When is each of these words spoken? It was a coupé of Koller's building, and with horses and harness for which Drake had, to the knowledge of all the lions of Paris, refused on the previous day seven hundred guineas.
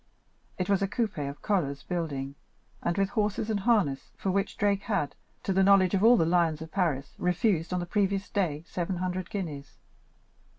It 0.57 0.67
was 0.67 0.81
a 0.81 0.87
coupé 0.87 1.29
of 1.29 1.43
Koller's 1.43 1.83
building, 1.83 2.33
and 2.81 2.97
with 2.97 3.09
horses 3.11 3.51
and 3.51 3.59
harness 3.59 4.09
for 4.17 4.31
which 4.31 4.57
Drake 4.57 4.81
had, 4.81 5.13
to 5.43 5.53
the 5.53 5.61
knowledge 5.61 5.93
of 5.93 6.03
all 6.03 6.17
the 6.17 6.25
lions 6.25 6.59
of 6.59 6.71
Paris, 6.71 7.13
refused 7.19 7.71
on 7.71 7.79
the 7.79 7.85
previous 7.85 8.27
day 8.27 8.63
seven 8.65 8.95
hundred 8.97 9.29
guineas. 9.29 9.77